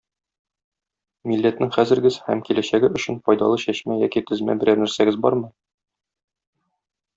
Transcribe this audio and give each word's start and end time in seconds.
Милләтнең 1.31 1.73
хәзергесе 1.75 2.23
һәм 2.29 2.41
киләчәге 2.47 2.91
өчен 3.01 3.21
файдалы 3.29 3.61
чәчмә 3.65 3.99
яки 4.07 4.25
тезмә 4.33 4.59
берәр 4.65 4.83
нәрсәгез 4.87 5.23
бармы? 5.29 5.55